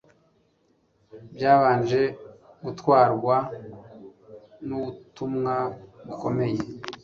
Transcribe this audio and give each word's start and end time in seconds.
Byabanje 1.35 2.01
gutwarwa 2.63 3.35
nubutumwa 4.67 5.53
bukomeye 6.05 6.59